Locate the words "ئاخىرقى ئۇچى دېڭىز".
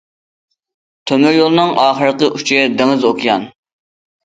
1.85-3.09